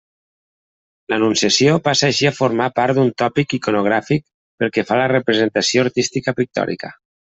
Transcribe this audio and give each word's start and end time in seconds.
L'anunciació 1.13 1.75
passa 1.87 2.07
així 2.07 2.29
a 2.29 2.31
formar 2.37 2.69
part 2.79 2.99
d'un 2.99 3.11
tòpic 3.23 3.53
iconogràfic 3.59 4.25
pel 4.63 4.73
que 4.79 4.85
fa 4.89 4.97
a 4.97 4.99
la 5.03 5.11
representació 5.13 5.85
artística 5.89 6.37
pictòrica. 6.41 6.93